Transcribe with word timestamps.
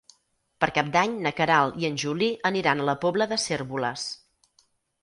Per 0.63 0.69
Cap 0.77 0.87
d'Any 0.95 1.13
na 1.27 1.33
Queralt 1.41 1.77
i 1.83 1.87
en 1.91 2.01
Juli 2.05 2.31
aniran 2.53 2.83
a 2.83 2.89
la 2.93 2.97
Pobla 3.05 3.31
de 3.35 3.41
Cérvoles. 3.47 4.09